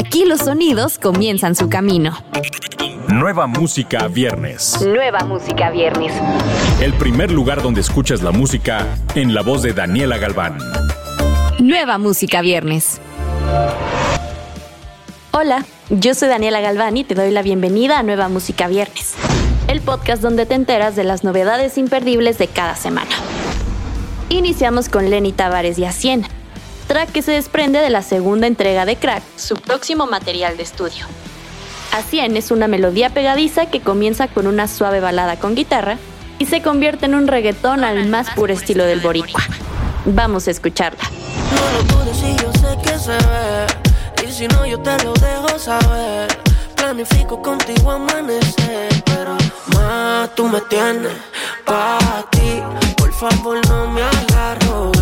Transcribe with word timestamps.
Aquí 0.00 0.24
los 0.24 0.40
sonidos 0.40 0.98
comienzan 0.98 1.54
su 1.54 1.68
camino. 1.68 2.16
Nueva 3.08 3.46
música 3.46 4.08
viernes. 4.08 4.80
Nueva 4.80 5.26
música 5.26 5.68
viernes. 5.68 6.10
El 6.80 6.94
primer 6.94 7.30
lugar 7.30 7.60
donde 7.60 7.82
escuchas 7.82 8.22
la 8.22 8.30
música 8.30 8.86
en 9.14 9.34
la 9.34 9.42
voz 9.42 9.60
de 9.60 9.74
Daniela 9.74 10.16
Galván. 10.16 10.56
Nueva 11.58 11.98
música 11.98 12.40
viernes. 12.40 12.98
Hola, 15.32 15.66
yo 15.90 16.14
soy 16.14 16.28
Daniela 16.28 16.62
Galván 16.62 16.96
y 16.96 17.04
te 17.04 17.14
doy 17.14 17.30
la 17.30 17.42
bienvenida 17.42 17.98
a 17.98 18.02
Nueva 18.02 18.30
Música 18.30 18.68
Viernes, 18.68 19.16
el 19.68 19.82
podcast 19.82 20.22
donde 20.22 20.46
te 20.46 20.54
enteras 20.54 20.96
de 20.96 21.04
las 21.04 21.24
novedades 21.24 21.76
imperdibles 21.76 22.38
de 22.38 22.46
cada 22.48 22.74
semana. 22.74 23.10
Iniciamos 24.30 24.88
con 24.88 25.10
Lenny 25.10 25.32
Tavares 25.32 25.78
y 25.78 25.84
Hacienda 25.84 26.29
track 26.90 27.12
que 27.12 27.22
se 27.22 27.30
desprende 27.30 27.78
de 27.78 27.88
la 27.88 28.02
segunda 28.02 28.48
entrega 28.48 28.84
de 28.84 28.96
Crack, 28.96 29.22
su 29.36 29.54
próximo 29.54 30.08
material 30.08 30.56
de 30.56 30.64
estudio. 30.64 31.06
A 31.92 32.02
100 32.02 32.36
es 32.36 32.50
una 32.50 32.66
melodía 32.66 33.10
pegadiza 33.10 33.66
que 33.66 33.78
comienza 33.78 34.26
con 34.26 34.48
una 34.48 34.66
suave 34.66 34.98
balada 34.98 35.36
con 35.36 35.54
guitarra 35.54 35.98
y 36.40 36.46
se 36.46 36.62
convierte 36.62 37.06
en 37.06 37.14
un 37.14 37.28
reggaetón 37.28 37.84
al 37.84 38.08
más 38.08 38.30
puro 38.30 38.52
estilo 38.52 38.84
del 38.84 38.98
boricua. 38.98 39.40
Vamos 40.04 40.48
a 40.48 40.50
escucharla. 40.50 41.04
No 41.54 42.04
lo 42.04 42.12
si 42.12 42.34
yo 42.42 42.52
sé 42.54 42.76
que 42.82 42.98
se 42.98 43.12
ve. 43.12 44.26
Y 44.26 44.32
si 44.32 44.48
no, 44.48 44.66
yo 44.66 44.80
te 44.80 44.90
lo 45.04 45.12
dejo 45.12 45.60
saber. 45.60 46.26
Planifico 46.74 47.40
contigo 47.40 47.92
amanecer. 47.92 48.88
Pero 49.04 49.36
más 49.76 50.34
tú 50.34 50.48
me 50.48 50.60
tienes 50.62 51.12
pa' 51.64 52.26
ti. 52.32 52.60
Por 52.96 53.12
favor, 53.12 53.64
no 53.68 53.92
me 53.92 54.02
hagas 54.02 54.66
rogar. 54.66 54.99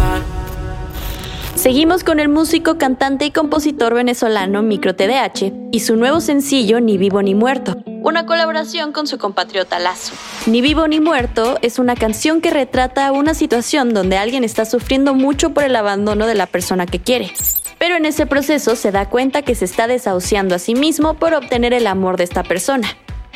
Seguimos 1.69 2.03
con 2.03 2.19
el 2.19 2.31
músico, 2.31 2.79
cantante 2.79 3.27
y 3.27 3.31
compositor 3.31 3.93
venezolano 3.93 4.63
Micro 4.63 4.97
TDH 4.97 5.53
y 5.71 5.81
su 5.81 5.97
nuevo 5.97 6.23
sencillo 6.23 6.81
Ni 6.81 6.97
Vivo 6.97 7.21
ni 7.21 7.35
Muerto, 7.35 7.77
una 7.85 8.25
colaboración 8.25 8.93
con 8.93 9.07
su 9.07 9.19
compatriota 9.19 9.79
Lazo. 9.79 10.15
Ni 10.47 10.63
Vivo 10.63 10.89
ni 10.89 10.99
Muerto 10.99 11.59
es 11.61 11.79
una 11.79 11.95
canción 11.95 12.41
que 12.41 12.49
retrata 12.49 13.13
una 13.13 13.35
situación 13.35 13.93
donde 13.93 14.17
alguien 14.17 14.45
está 14.45 14.65
sufriendo 14.65 15.13
mucho 15.13 15.51
por 15.51 15.63
el 15.63 15.77
abandono 15.77 16.27
de 16.27 16.37
la 16.37 16.47
persona 16.47 16.87
que 16.87 17.01
quiere. 17.01 17.31
Pero 17.79 17.97
en 17.97 18.07
ese 18.07 18.25
proceso 18.25 18.75
se 18.75 18.91
da 18.91 19.11
cuenta 19.11 19.43
que 19.43 19.55
se 19.55 19.67
está 19.67 19.87
desahuciando 19.87 20.55
a 20.55 20.59
sí 20.59 20.75
mismo 20.75 21.19
por 21.19 21.35
obtener 21.35 21.75
el 21.75 21.87
amor 21.87 22.17
de 22.17 22.25
esta 22.25 22.45
persona. 22.45 22.89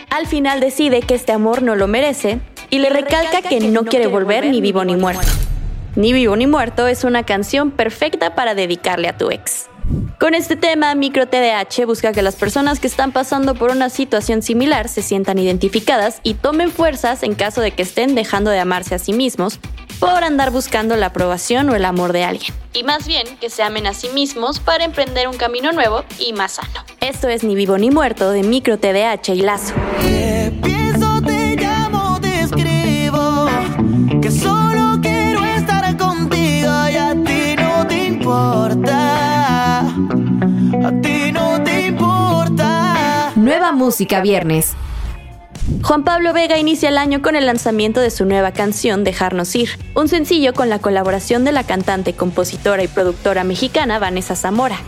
Al 0.09 0.27
final 0.27 0.61
decide 0.61 1.03
que 1.03 1.17
este 1.17 1.33
amor 1.33 1.61
no 1.61 1.77
lo 1.77 1.87
merece 1.87 2.41
y 2.70 2.79
le 2.79 2.89
recalca 2.89 3.42
que 3.42 3.61
no 3.61 3.85
quiere 3.85 4.07
volver 4.07 4.47
ni 4.47 4.62
vivo 4.62 4.83
ni 4.87 4.97
muerto. 4.97 5.29
Ni 5.95 6.15
vivo 6.15 6.37
ni 6.37 6.47
muerto 6.47 6.87
es 6.87 7.05
una 7.05 7.25
canción 7.25 7.71
perfecta 7.71 8.35
para 8.35 8.55
dedicarle 8.55 9.09
a 9.09 9.17
tu 9.19 9.31
ex. 9.31 9.69
Con 10.19 10.35
este 10.35 10.57
tema, 10.57 10.95
Micro 10.95 11.27
TDH 11.27 11.85
busca 11.85 12.12
que 12.12 12.23
las 12.23 12.37
personas 12.37 12.81
que 12.81 12.87
están 12.87 13.12
pasando 13.12 13.55
por 13.55 13.71
una 13.71 13.91
situación 13.91 14.41
similar 14.41 14.89
se 14.89 15.03
sientan 15.03 15.39
identificadas 15.39 16.20
y 16.23 16.35
tomen 16.35 16.70
fuerzas 16.70 17.23
en 17.23 17.35
caso 17.35 17.61
de 17.61 17.73
que 17.73 17.83
estén 17.83 18.15
dejando 18.15 18.51
de 18.51 18.61
amarse 18.61 18.95
a 18.95 18.98
sí 18.98 19.13
mismos 19.13 19.59
por 19.98 20.25
andar 20.25 20.51
buscando 20.51 20.97
la 20.97 21.07
aprobación 21.07 21.69
o 21.69 21.75
el 21.75 21.85
amor 21.85 22.13
de 22.13 22.25
alguien. 22.25 22.55
Y 22.73 22.85
más 22.85 23.07
bien 23.07 23.27
que 23.39 23.51
se 23.51 23.63
amen 23.63 23.87
a 23.87 23.93
sí 23.93 24.09
mismos 24.15 24.61
para 24.61 24.85
emprender 24.85 25.29
un 25.29 25.37
camino 25.37 25.73
nuevo 25.73 26.05
y 26.19 26.33
más 26.33 26.53
sano. 26.53 26.85
Esto 27.01 27.29
es 27.29 27.45
Ni 27.45 27.55
vivo 27.55 27.77
ni 27.77 27.91
muerto 27.91 28.31
de 28.31 28.43
Micro 28.45 28.79
TDH 28.79 29.31
y 29.31 29.43
Lazo. 29.43 29.75
Música 43.83 44.21
viernes. 44.21 44.75
Juan 45.83 46.05
Pablo 46.05 46.33
Vega 46.33 46.57
inicia 46.57 46.89
el 46.89 46.99
año 46.99 47.21
con 47.21 47.35
el 47.35 47.47
lanzamiento 47.47 48.01
de 48.01 48.11
su 48.11 48.25
nueva 48.25 48.53
canción 48.53 49.03
Dejarnos 49.03 49.57
Ir, 49.57 49.70
un 49.95 50.07
sencillo 50.07 50.55
con 50.55 50.69
la 50.69 50.79
colaboración 50.79 51.45
de 51.45 51.51
la 51.51 51.65
cantante, 51.65 52.13
compositora 52.13 52.85
y 52.85 52.89
productora 52.89 53.42
mexicana 53.42 53.98
Vanessa 53.98 54.37
Zamora. 54.37 54.79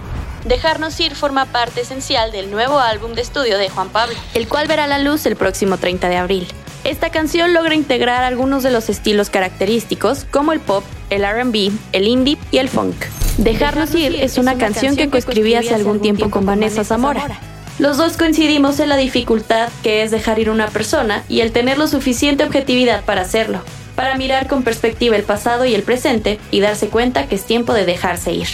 Dejarnos 0.44 1.00
Ir 1.00 1.16
forma 1.16 1.46
parte 1.46 1.80
esencial 1.80 2.30
del 2.30 2.52
nuevo 2.52 2.78
álbum 2.78 3.14
de 3.14 3.22
estudio 3.22 3.58
de 3.58 3.68
Juan 3.68 3.88
Pablo, 3.88 4.14
el 4.34 4.46
cual 4.46 4.68
verá 4.68 4.86
la 4.86 5.00
luz 5.00 5.26
el 5.26 5.34
próximo 5.34 5.76
30 5.76 6.08
de 6.08 6.16
abril. 6.16 6.46
Esta 6.84 7.10
canción 7.10 7.52
logra 7.52 7.74
integrar 7.74 8.22
algunos 8.22 8.62
de 8.62 8.70
los 8.70 8.88
estilos 8.90 9.28
característicos 9.28 10.24
como 10.30 10.52
el 10.52 10.60
pop, 10.60 10.84
el 11.10 11.24
RB, 11.24 11.72
el 11.92 12.06
indie 12.06 12.38
y 12.52 12.58
el 12.58 12.68
funk. 12.68 12.94
Dejarnos 13.38 13.92
Ir 13.96 14.14
es 14.22 14.38
una 14.38 14.56
canción 14.56 14.94
que 14.94 15.10
coescribí 15.10 15.56
hace 15.56 15.74
algún 15.74 16.00
tiempo 16.00 16.30
con 16.30 16.46
Vanessa 16.46 16.84
Zamora 16.84 17.40
los 17.78 17.96
dos 17.96 18.16
coincidimos 18.16 18.78
en 18.78 18.88
la 18.88 18.96
dificultad 18.96 19.68
que 19.82 20.02
es 20.02 20.10
dejar 20.10 20.38
ir 20.38 20.50
una 20.50 20.68
persona 20.68 21.24
y 21.28 21.40
el 21.40 21.52
tener 21.52 21.76
lo 21.76 21.88
suficiente 21.88 22.44
objetividad 22.44 23.04
para 23.04 23.22
hacerlo, 23.22 23.60
para 23.96 24.16
mirar 24.16 24.46
con 24.46 24.62
perspectiva 24.62 25.16
el 25.16 25.24
pasado 25.24 25.64
y 25.64 25.74
el 25.74 25.82
presente 25.82 26.38
y 26.50 26.60
darse 26.60 26.88
cuenta 26.88 27.26
que 27.26 27.34
es 27.34 27.44
tiempo 27.44 27.74
de 27.74 27.84
dejarse 27.84 28.32
ir. 28.32 28.48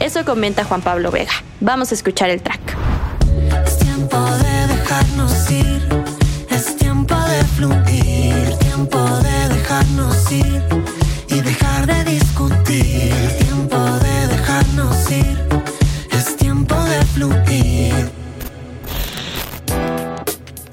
Eso 0.00 0.24
comenta 0.24 0.64
Juan 0.64 0.82
Pablo 0.82 1.10
Vega. 1.10 1.32
Vamos 1.60 1.92
a 1.92 1.94
escuchar 1.94 2.30
el 2.30 2.42
track. 2.42 2.83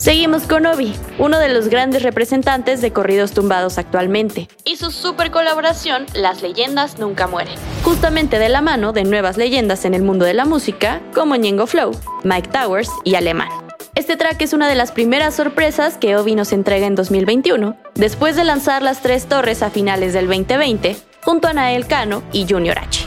Seguimos 0.01 0.47
con 0.47 0.65
Obi, 0.65 0.95
uno 1.19 1.37
de 1.37 1.47
los 1.47 1.67
grandes 1.67 2.01
representantes 2.01 2.81
de 2.81 2.91
corridos 2.91 3.33
tumbados 3.33 3.77
actualmente, 3.77 4.47
y 4.65 4.77
su 4.77 4.89
super 4.89 5.29
colaboración 5.29 6.07
Las 6.15 6.41
leyendas 6.41 6.97
nunca 6.97 7.27
mueren, 7.27 7.53
justamente 7.83 8.39
de 8.39 8.49
la 8.49 8.61
mano 8.61 8.93
de 8.93 9.03
nuevas 9.03 9.37
leyendas 9.37 9.85
en 9.85 9.93
el 9.93 10.01
mundo 10.01 10.25
de 10.25 10.33
la 10.33 10.45
música 10.45 11.03
como 11.13 11.35
Ñengo 11.35 11.67
Flow, 11.67 11.91
Mike 12.23 12.49
Towers 12.49 12.89
y 13.03 13.13
Alemán. 13.13 13.49
Este 13.93 14.17
track 14.17 14.41
es 14.41 14.53
una 14.53 14.67
de 14.67 14.73
las 14.73 14.91
primeras 14.91 15.35
sorpresas 15.35 15.97
que 15.97 16.17
Obi 16.17 16.33
nos 16.33 16.51
entrega 16.51 16.87
en 16.87 16.95
2021, 16.95 17.77
después 17.93 18.35
de 18.35 18.43
lanzar 18.43 18.81
Las 18.81 19.03
Tres 19.03 19.27
Torres 19.27 19.61
a 19.61 19.69
finales 19.69 20.13
del 20.13 20.25
2020, 20.25 20.97
junto 21.23 21.47
a 21.47 21.53
Nael 21.53 21.85
Cano 21.85 22.23
y 22.33 22.47
Junior 22.49 22.79
H. 22.79 23.05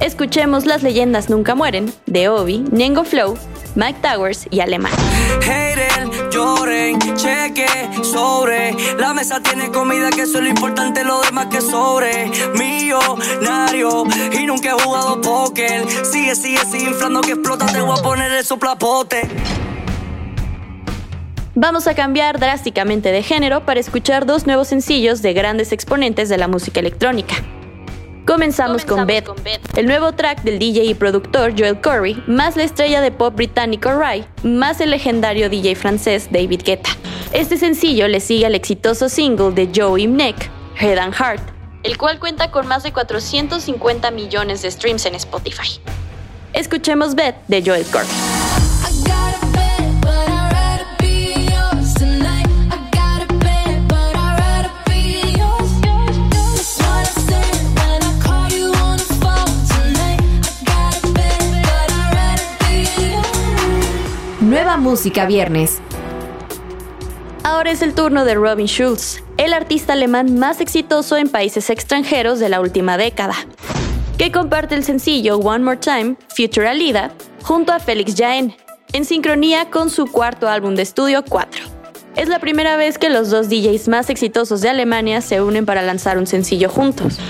Escuchemos 0.00 0.66
Las 0.66 0.82
leyendas 0.82 1.30
nunca 1.30 1.54
mueren 1.54 1.90
de 2.04 2.28
Obi, 2.28 2.64
Ñengo 2.72 3.04
Flow, 3.04 3.38
Mike 3.76 4.00
Towers 4.02 4.46
y 4.50 4.60
Alemán 4.60 4.92
lloren, 6.30 6.98
cheque 7.16 7.66
sobre. 8.02 8.74
La 8.98 9.12
mesa 9.12 9.40
tiene 9.42 9.70
comida, 9.70 10.10
que 10.10 10.22
eso 10.22 10.38
es 10.38 10.44
lo 10.44 10.48
importante, 10.48 11.04
lo 11.04 11.20
demás 11.20 11.46
que 11.46 11.60
sobre. 11.60 12.30
Millonario 12.54 14.04
y 14.32 14.46
nunca 14.46 14.70
he 14.70 14.82
jugado 14.82 15.20
póker. 15.20 15.84
Sigue, 16.04 16.34
sigue, 16.34 16.64
sigue 16.64 16.90
inflando 16.90 17.20
que 17.20 17.32
explota, 17.32 17.66
te 17.66 17.80
voy 17.80 17.98
a 17.98 18.02
poner 18.02 18.32
el 18.32 18.44
soplapote. 18.44 19.28
Vamos 21.54 21.86
a 21.86 21.94
cambiar 21.94 22.38
drásticamente 22.38 23.12
de 23.12 23.22
género 23.22 23.66
para 23.66 23.80
escuchar 23.80 24.24
dos 24.24 24.46
nuevos 24.46 24.68
sencillos 24.68 25.20
de 25.20 25.32
grandes 25.34 25.72
exponentes 25.72 26.28
de 26.28 26.38
la 26.38 26.48
música 26.48 26.80
electrónica. 26.80 27.34
Comenzamos, 28.26 28.84
con, 28.84 29.06
Beth, 29.06 29.28
el 29.76 29.86
nuevo 29.86 30.12
track 30.12 30.42
del 30.42 30.58
DJ 30.58 30.84
y 30.84 30.94
productor 30.94 31.54
Joel 31.58 31.80
Corey, 31.80 32.22
más 32.26 32.56
la 32.56 32.64
estrella 32.64 33.00
de 33.00 33.10
pop 33.10 33.34
británico 33.34 33.92
Rai, 33.92 34.24
más 34.42 34.80
el 34.80 34.90
legendario 34.90 35.48
DJ 35.48 35.74
francés 35.74 36.28
David 36.30 36.62
Guetta. 36.64 36.90
Este 37.32 37.56
sencillo 37.56 38.08
le 38.08 38.20
sigue 38.20 38.46
al 38.46 38.54
exitoso 38.54 39.08
single 39.08 39.52
de 39.52 39.70
Joe 39.74 40.00
Imnek, 40.00 40.50
Head 40.78 40.98
and 40.98 41.14
Heart, 41.14 41.42
el 41.82 41.96
cual 41.96 42.18
cuenta 42.18 42.50
con 42.50 42.66
más 42.66 42.82
de 42.82 42.92
450 42.92 44.10
millones 44.10 44.62
de 44.62 44.70
streams 44.70 45.06
en 45.06 45.14
Spotify. 45.14 45.80
Escuchemos 46.52 47.14
Beth 47.14 47.36
de 47.48 47.62
Joel 47.64 47.84
Corey. 47.86 48.29
Nueva 64.50 64.78
Música 64.78 65.26
Viernes. 65.26 65.78
Ahora 67.44 67.70
es 67.70 67.82
el 67.82 67.94
turno 67.94 68.24
de 68.24 68.34
Robin 68.34 68.66
Schulz, 68.66 69.22
el 69.36 69.52
artista 69.52 69.92
alemán 69.92 70.40
más 70.40 70.60
exitoso 70.60 71.16
en 71.16 71.28
países 71.28 71.70
extranjeros 71.70 72.40
de 72.40 72.48
la 72.48 72.60
última 72.60 72.96
década, 72.96 73.36
que 74.18 74.32
comparte 74.32 74.74
el 74.74 74.82
sencillo 74.82 75.38
One 75.38 75.62
More 75.62 75.76
Time, 75.76 76.16
Future 76.34 76.66
Alida, 76.66 77.12
junto 77.44 77.72
a 77.72 77.78
Felix 77.78 78.16
Jaen, 78.16 78.52
en 78.92 79.04
sincronía 79.04 79.70
con 79.70 79.88
su 79.88 80.06
cuarto 80.06 80.48
álbum 80.48 80.74
de 80.74 80.82
estudio 80.82 81.24
4. 81.24 81.62
Es 82.16 82.28
la 82.28 82.40
primera 82.40 82.74
vez 82.74 82.98
que 82.98 83.08
los 83.08 83.30
dos 83.30 83.48
DJs 83.48 83.86
más 83.86 84.10
exitosos 84.10 84.62
de 84.62 84.68
Alemania 84.68 85.20
se 85.20 85.40
unen 85.40 85.64
para 85.64 85.82
lanzar 85.82 86.18
un 86.18 86.26
sencillo 86.26 86.68
juntos. 86.68 87.20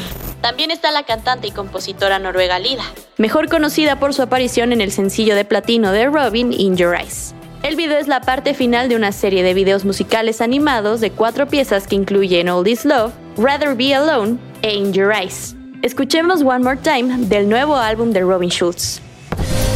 También 0.41 0.71
está 0.71 0.91
la 0.91 1.03
cantante 1.03 1.49
y 1.49 1.51
compositora 1.51 2.19
noruega 2.19 2.59
Lida, 2.59 2.85
mejor 3.19 3.49
conocida 3.49 3.97
por 3.97 4.15
su 4.15 4.23
aparición 4.23 4.73
en 4.73 4.81
el 4.81 4.91
sencillo 4.91 5.35
de 5.35 5.45
platino 5.45 5.93
de 5.93 6.07
Robin, 6.07 6.53
In 6.53 6.77
Your 6.77 6.95
Eyes. 6.95 7.35
El 7.63 7.77
video 7.77 7.99
es 7.99 8.09
la 8.09 8.23
parte 8.23 8.55
final 8.55 8.89
de 8.89 8.97
una 8.97 9.13
serie 9.13 9.43
de 9.43 9.53
videos 9.53 9.85
musicales 9.85 10.41
animados 10.41 11.03
de 11.03 11.11
cuatro 11.11 11.47
piezas 11.47 11.87
que 11.87 11.95
incluyen 11.95 12.49
All 12.49 12.65
This 12.65 12.87
Love, 12.87 13.13
Rather 13.37 13.75
Be 13.75 13.95
Alone 13.95 14.39
e 14.63 14.75
In 14.75 14.95
Your 14.95 15.13
Eyes. 15.13 15.55
Escuchemos 15.83 16.41
One 16.41 16.61
More 16.61 16.79
Time 16.79 17.27
del 17.27 17.49
nuevo 17.49 17.77
álbum 17.77 18.13
de 18.13 18.21
Robin 18.21 18.51
Schulz. 18.51 19.01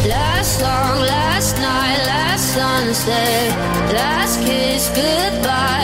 Last 0.07 0.59
song, 0.59 0.99
last 1.05 1.57
night, 1.59 1.99
last 2.05 2.55
sunset. 2.55 3.53
Last 3.93 4.39
kiss, 4.41 4.89
goodbye, 4.95 5.74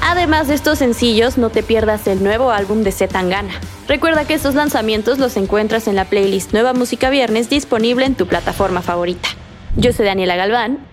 Además 0.00 0.48
de 0.48 0.54
estos 0.54 0.78
sencillos, 0.78 1.38
no 1.38 1.50
te 1.50 1.62
pierdas 1.62 2.06
el 2.06 2.22
nuevo 2.22 2.50
álbum 2.50 2.82
de 2.82 2.92
Zetangana. 2.92 3.54
Recuerda 3.88 4.24
que 4.24 4.34
estos 4.34 4.54
lanzamientos 4.54 5.18
los 5.18 5.36
encuentras 5.36 5.88
en 5.88 5.96
la 5.96 6.04
playlist 6.04 6.52
Nueva 6.52 6.74
Música 6.74 7.10
Viernes 7.10 7.48
disponible 7.48 8.06
en 8.06 8.14
tu 8.14 8.26
plataforma 8.26 8.82
favorita. 8.82 9.28
Yo 9.76 9.92
soy 9.92 10.06
Daniela 10.06 10.36
Galván 10.36 10.92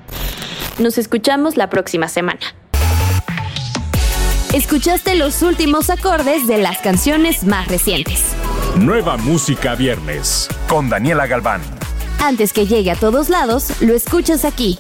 nos 0.80 0.98
escuchamos 0.98 1.58
la 1.58 1.70
próxima 1.70 2.08
semana. 2.08 2.40
Escuchaste 4.54 5.16
los 5.16 5.42
últimos 5.44 5.90
acordes 5.90 6.48
de 6.48 6.58
las 6.58 6.80
canciones 6.80 7.44
más 7.44 7.68
recientes. 7.68 8.24
Nueva 8.78 9.18
Música 9.18 9.76
Viernes 9.76 10.48
con 10.68 10.90
Daniela 10.90 11.28
Galván. 11.28 11.62
Antes 12.20 12.52
que 12.54 12.66
llegue 12.66 12.92
a 12.92 12.96
todos 12.96 13.30
lados, 13.30 13.82
lo 13.82 13.94
escuchas 13.94 14.46
aquí. 14.46 14.80